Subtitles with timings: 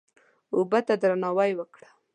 [0.55, 1.89] اوبه ته درناوی وکړه.